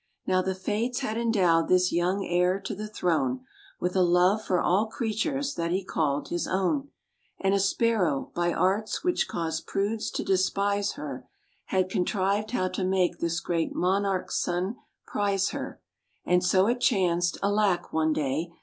[0.25, 3.45] Now the fates had endowed this young heir to the throne
[3.79, 6.89] With a love for all creatures that he called his own;
[7.39, 11.27] And a Sparrow, by arts which caused prudes to despise her,
[11.65, 15.79] Had contrived how to make this great Monarch's son prize her.
[16.25, 17.93] And so it chanced, alack!
[17.93, 18.51] one day.